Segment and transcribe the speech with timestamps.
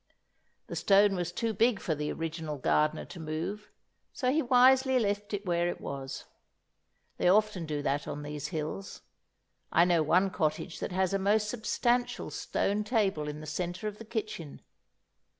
[0.65, 3.69] The stone was too big for the original gardener to move,
[4.11, 6.25] so he wisely left it where it was.
[7.17, 9.01] They often do that on these hills.
[9.71, 13.99] I know one cottage that has a most substantial stone table in the centre of
[13.99, 14.63] the kitchen.